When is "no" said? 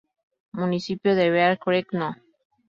1.91-2.15